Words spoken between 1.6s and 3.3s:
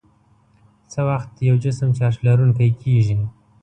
جسم چارج لرونکی کیږي؟